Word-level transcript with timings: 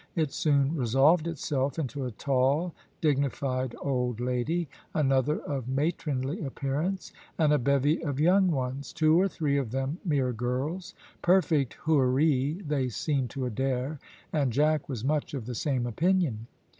It 0.15 0.33
soon 0.33 0.75
resolved 0.75 1.27
itself 1.27 1.77
into 1.77 2.05
a 2.05 2.11
tall, 2.11 2.73
dignified 3.01 3.75
old 3.79 4.19
lady, 4.19 4.67
another 4.95 5.37
of 5.41 5.67
matronly 5.67 6.41
appearance, 6.43 7.13
and 7.37 7.53
a 7.53 7.59
bevy 7.59 8.03
of 8.03 8.19
young 8.19 8.49
ones; 8.49 8.93
two 8.93 9.21
or 9.21 9.27
three 9.27 9.59
of 9.59 9.69
them 9.69 9.99
mere 10.03 10.33
girls; 10.33 10.95
perfect 11.21 11.75
Houris 11.85 12.63
they 12.67 12.89
seemed 12.89 13.29
to 13.29 13.45
Adair, 13.45 13.99
and 14.33 14.51
Jack 14.51 14.89
was 14.89 15.05
much 15.05 15.35
of 15.35 15.45
the 15.45 15.53
same 15.53 15.85
opinion. 15.85 16.47